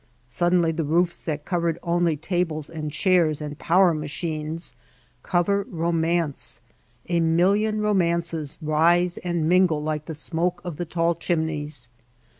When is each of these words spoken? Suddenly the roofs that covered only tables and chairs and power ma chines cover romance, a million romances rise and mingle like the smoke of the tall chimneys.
Suddenly 0.29 0.71
the 0.71 0.83
roofs 0.83 1.21
that 1.21 1.45
covered 1.45 1.77
only 1.83 2.17
tables 2.17 2.71
and 2.71 2.91
chairs 2.91 3.39
and 3.39 3.59
power 3.59 3.93
ma 3.93 4.07
chines 4.07 4.73
cover 5.21 5.61
romance, 5.69 6.59
a 7.07 7.19
million 7.19 7.81
romances 7.81 8.57
rise 8.63 9.19
and 9.19 9.47
mingle 9.47 9.83
like 9.83 10.05
the 10.05 10.15
smoke 10.15 10.59
of 10.63 10.77
the 10.77 10.85
tall 10.85 11.13
chimneys. 11.13 11.87